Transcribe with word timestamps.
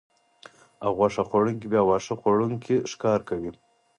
او 0.83 0.89
غوښه 0.97 1.23
خوړونکي 1.29 1.65
بیا 1.71 1.81
واښه 1.85 2.15
خوړونکي 2.21 2.75
ښکار 2.91 3.19
کوي 3.29 3.51